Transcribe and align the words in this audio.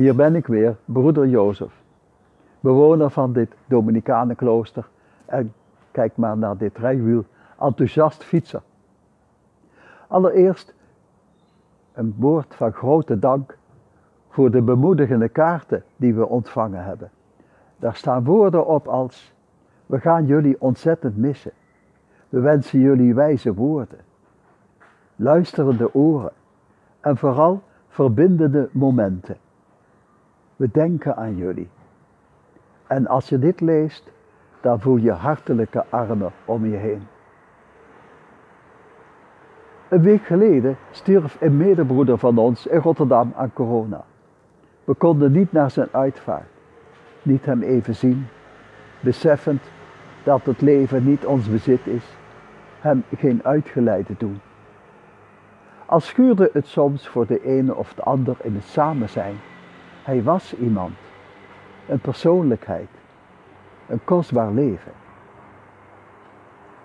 Hier 0.00 0.14
ben 0.14 0.34
ik 0.34 0.46
weer, 0.46 0.76
broeder 0.84 1.28
Jozef, 1.28 1.72
bewoner 2.60 3.10
van 3.10 3.32
dit 3.32 3.54
Dominicanenklooster 3.66 4.88
en 5.26 5.52
kijk 5.90 6.16
maar 6.16 6.36
naar 6.36 6.56
dit 6.56 6.78
rijwiel, 6.78 7.24
enthousiast 7.58 8.24
fietser. 8.24 8.62
Allereerst 10.06 10.74
een 11.92 12.14
woord 12.18 12.54
van 12.54 12.72
grote 12.72 13.18
dank 13.18 13.56
voor 14.28 14.50
de 14.50 14.62
bemoedigende 14.62 15.28
kaarten 15.28 15.82
die 15.96 16.14
we 16.14 16.26
ontvangen 16.26 16.84
hebben. 16.84 17.10
Daar 17.76 17.96
staan 17.96 18.24
woorden 18.24 18.66
op 18.66 18.88
als: 18.88 19.34
We 19.86 20.00
gaan 20.00 20.26
jullie 20.26 20.60
ontzettend 20.60 21.16
missen. 21.16 21.52
We 22.28 22.40
wensen 22.40 22.80
jullie 22.80 23.14
wijze 23.14 23.54
woorden, 23.54 23.98
luisterende 25.16 25.94
oren 25.94 26.32
en 27.00 27.16
vooral 27.16 27.62
verbindende 27.88 28.68
momenten. 28.72 29.36
We 30.60 30.68
denken 30.72 31.16
aan 31.16 31.36
jullie. 31.36 31.68
En 32.86 33.06
als 33.06 33.28
je 33.28 33.38
dit 33.38 33.60
leest, 33.60 34.10
dan 34.60 34.80
voel 34.80 34.96
je 34.96 35.10
hartelijke 35.10 35.84
armen 35.88 36.32
om 36.44 36.66
je 36.66 36.76
heen. 36.76 37.02
Een 39.88 40.02
week 40.02 40.22
geleden 40.22 40.76
stierf 40.90 41.36
een 41.40 41.56
medebroeder 41.56 42.18
van 42.18 42.38
ons 42.38 42.66
in 42.66 42.78
Rotterdam 42.78 43.32
aan 43.36 43.52
corona. 43.52 44.04
We 44.84 44.94
konden 44.94 45.32
niet 45.32 45.52
naar 45.52 45.70
zijn 45.70 45.88
uitvaart, 45.90 46.50
niet 47.22 47.44
hem 47.44 47.62
even 47.62 47.94
zien, 47.94 48.26
beseffend 49.00 49.62
dat 50.22 50.44
het 50.44 50.60
leven 50.60 51.04
niet 51.04 51.26
ons 51.26 51.50
bezit 51.50 51.86
is, 51.86 52.04
hem 52.80 53.04
geen 53.16 53.40
uitgeleide 53.44 54.14
doen. 54.18 54.40
Al 55.86 56.00
schuurde 56.00 56.50
het 56.52 56.66
soms 56.66 57.08
voor 57.08 57.26
de 57.26 57.44
ene 57.44 57.74
of 57.74 57.94
de 57.94 58.02
ander 58.02 58.36
in 58.42 58.54
het 58.54 58.64
samen 58.64 59.08
zijn, 59.08 59.36
hij 60.10 60.22
was 60.22 60.56
iemand, 60.56 60.92
een 61.88 62.00
persoonlijkheid, 62.00 62.88
een 63.86 64.04
kostbaar 64.04 64.52
leven. 64.52 64.92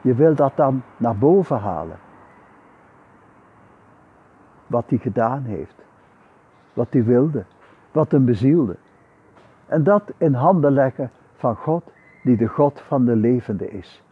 Je 0.00 0.14
wil 0.14 0.34
dat 0.34 0.56
dan 0.56 0.82
naar 0.96 1.16
boven 1.16 1.58
halen. 1.58 1.98
Wat 4.66 4.84
hij 4.88 4.98
gedaan 4.98 5.42
heeft, 5.42 5.74
wat 6.72 6.86
hij 6.90 7.04
wilde, 7.04 7.44
wat 7.92 8.10
hem 8.10 8.24
bezielde. 8.24 8.76
En 9.66 9.82
dat 9.82 10.12
in 10.16 10.34
handen 10.34 10.72
leggen 10.72 11.10
van 11.36 11.56
God, 11.56 11.92
die 12.22 12.36
de 12.36 12.46
God 12.46 12.80
van 12.80 13.04
de 13.04 13.16
levende 13.16 13.70
is. 13.70 14.02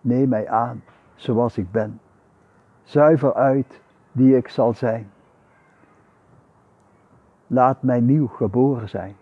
Neem 0.00 0.28
mij 0.28 0.48
aan 0.48 0.82
zoals 1.14 1.58
ik 1.58 1.70
ben, 1.70 2.00
zuiver 2.82 3.34
uit 3.34 3.80
die 4.12 4.36
ik 4.36 4.48
zal 4.48 4.74
zijn. 4.74 5.10
Laat 7.50 7.82
mij 7.82 8.00
nieuw 8.00 8.26
geboren 8.26 8.88
zijn 8.88 9.16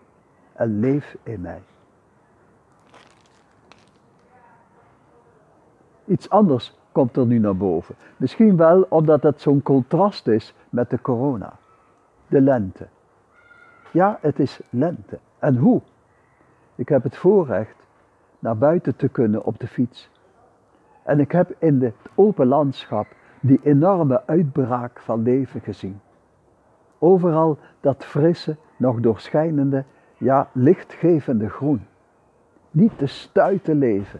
en 0.53 0.79
leef 0.79 1.17
in 1.23 1.41
mij. 1.41 1.61
Iets 6.05 6.29
anders 6.29 6.79
komt 6.91 7.17
er 7.17 7.25
nu 7.25 7.39
naar 7.39 7.57
boven. 7.57 7.95
Misschien 8.17 8.57
wel 8.57 8.85
omdat 8.89 9.23
het 9.23 9.41
zo'n 9.41 9.61
contrast 9.61 10.27
is 10.27 10.53
met 10.69 10.89
de 10.89 11.01
corona. 11.01 11.53
De 12.27 12.41
lente. 12.41 12.87
Ja, 13.91 14.17
het 14.21 14.39
is 14.39 14.61
lente. 14.69 15.19
En 15.39 15.55
hoe? 15.55 15.81
Ik 16.75 16.89
heb 16.89 17.03
het 17.03 17.17
voorrecht 17.17 17.87
naar 18.39 18.57
buiten 18.57 18.95
te 18.95 19.07
kunnen 19.07 19.43
op 19.43 19.59
de 19.59 19.67
fiets. 19.67 20.09
En 21.03 21.19
ik 21.19 21.31
heb 21.31 21.55
in 21.59 21.81
het 21.81 21.95
open 22.15 22.47
landschap 22.47 23.07
die 23.39 23.59
enorme 23.63 24.23
uitbraak 24.25 24.99
van 24.99 25.21
leven 25.21 25.61
gezien. 25.61 25.99
Overal 26.99 27.57
dat 27.79 28.05
frisse, 28.05 28.55
nog 28.77 28.99
doorschijnende, 28.99 29.83
ja 30.17 30.49
lichtgevende 30.51 31.49
groen. 31.49 31.85
Niet 32.71 32.97
te 32.97 33.05
stuiten 33.05 33.77
leven, 33.77 34.19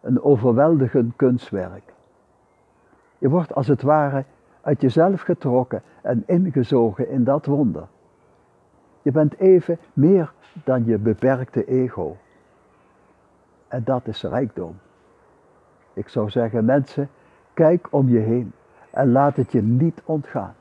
een 0.00 0.22
overweldigend 0.22 1.16
kunstwerk. 1.16 1.92
Je 3.18 3.28
wordt 3.28 3.54
als 3.54 3.66
het 3.66 3.82
ware 3.82 4.24
uit 4.60 4.80
jezelf 4.80 5.20
getrokken 5.20 5.82
en 6.02 6.22
ingezogen 6.26 7.08
in 7.08 7.24
dat 7.24 7.46
wonder. 7.46 7.86
Je 9.02 9.10
bent 9.10 9.38
even 9.38 9.78
meer 9.92 10.32
dan 10.64 10.84
je 10.84 10.98
beperkte 10.98 11.64
ego. 11.64 12.16
En 13.68 13.84
dat 13.84 14.06
is 14.06 14.22
rijkdom. 14.22 14.78
Ik 15.92 16.08
zou 16.08 16.30
zeggen, 16.30 16.64
mensen, 16.64 17.08
kijk 17.54 17.88
om 17.90 18.08
je 18.08 18.18
heen 18.18 18.52
en 18.90 19.12
laat 19.12 19.36
het 19.36 19.52
je 19.52 19.62
niet 19.62 20.02
ontgaan. 20.04 20.54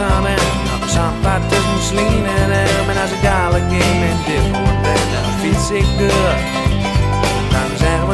Samen. 0.00 0.38
Op 0.76 0.88
zandpad 0.88 1.42
tussen 1.48 1.82
Slien 1.88 2.26
en 2.26 2.50
Elm. 2.50 2.88
En 2.90 3.00
als 3.02 3.10
ik 3.10 3.22
dadelijk 3.22 3.70
in 3.70 3.98
mijn 4.02 4.18
diphoorn 4.26 4.82
ben, 4.82 5.04
dan 5.12 5.26
fiets 5.40 5.70
ik 5.70 5.88
door. 5.98 6.36
Dan 7.52 7.78
zeggen 7.78 8.06